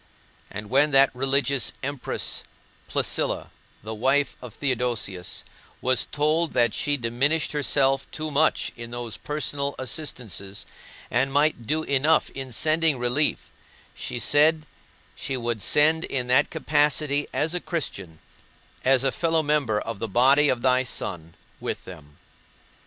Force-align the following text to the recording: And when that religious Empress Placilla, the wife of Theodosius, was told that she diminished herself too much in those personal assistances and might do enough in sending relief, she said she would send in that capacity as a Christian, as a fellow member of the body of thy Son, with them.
And 0.49 0.71
when 0.71 0.89
that 0.93 1.11
religious 1.15 1.73
Empress 1.83 2.41
Placilla, 2.89 3.51
the 3.83 3.93
wife 3.93 4.35
of 4.41 4.55
Theodosius, 4.55 5.43
was 5.79 6.05
told 6.05 6.53
that 6.53 6.73
she 6.73 6.97
diminished 6.97 7.51
herself 7.51 8.09
too 8.09 8.31
much 8.31 8.71
in 8.75 8.89
those 8.89 9.17
personal 9.17 9.75
assistances 9.77 10.65
and 11.11 11.31
might 11.31 11.67
do 11.67 11.83
enough 11.83 12.31
in 12.31 12.51
sending 12.51 12.97
relief, 12.97 13.51
she 13.93 14.17
said 14.17 14.65
she 15.15 15.37
would 15.37 15.61
send 15.61 16.05
in 16.05 16.25
that 16.25 16.49
capacity 16.49 17.27
as 17.31 17.53
a 17.53 17.59
Christian, 17.59 18.17
as 18.83 19.03
a 19.03 19.11
fellow 19.11 19.43
member 19.43 19.79
of 19.79 19.99
the 19.99 20.07
body 20.07 20.49
of 20.49 20.63
thy 20.63 20.81
Son, 20.81 21.35
with 21.59 21.85
them. 21.85 22.17